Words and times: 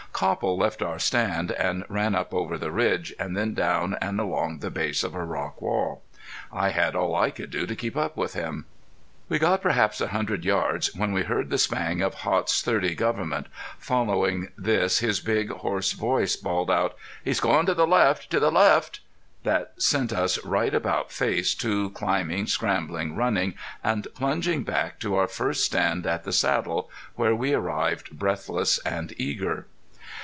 Copple 0.13 0.55
left 0.55 0.83
our 0.83 0.99
stand 0.99 1.51
and 1.51 1.83
ran 1.89 2.13
up 2.13 2.31
over 2.31 2.55
the 2.55 2.69
ridge, 2.69 3.11
and 3.17 3.35
then 3.35 3.55
down 3.55 3.95
under 3.95 4.05
and 4.05 4.19
along 4.19 4.59
the 4.59 4.69
base 4.69 5.03
of 5.03 5.15
a 5.15 5.23
rock 5.25 5.59
wall. 5.63 6.03
I 6.53 6.69
had 6.69 6.95
all 6.95 7.15
I 7.15 7.31
could 7.31 7.49
do 7.49 7.65
to 7.65 7.75
keep 7.75 7.97
up 7.97 8.15
with 8.15 8.35
him. 8.35 8.65
We 9.29 9.39
got 9.39 9.63
perhaps 9.63 9.99
a 9.99 10.09
hundred 10.09 10.45
yards 10.45 10.93
when 10.93 11.11
we 11.11 11.23
heard 11.23 11.49
the 11.49 11.57
spang 11.57 12.03
of 12.03 12.13
Haught's.30 12.13 12.95
Gov't. 12.97 13.47
Following 13.79 14.49
this 14.55 14.99
his 14.99 15.19
big, 15.21 15.49
hoarse 15.49 15.93
voice 15.93 16.35
bawled 16.35 16.69
out: 16.69 16.95
"He's 17.23 17.39
goin' 17.39 17.65
to 17.65 17.73
the 17.73 17.87
left 17.87 18.29
to 18.29 18.39
the 18.39 18.51
left!" 18.51 18.99
That 19.41 19.73
sent 19.77 20.13
us 20.13 20.37
right 20.45 20.75
about 20.75 21.11
face, 21.11 21.55
to 21.55 21.89
climbing, 21.91 22.45
scrambling, 22.45 23.15
running 23.15 23.55
and 23.83 24.07
plunging 24.13 24.61
back 24.65 24.99
to 24.99 25.15
our 25.15 25.27
first 25.27 25.65
stand 25.65 26.05
at 26.05 26.25
the 26.25 26.33
saddle, 26.33 26.91
where 27.15 27.33
we 27.33 27.55
arrived 27.55 28.11
breathless 28.19 28.77
and 28.85 29.15
eager. 29.19 29.65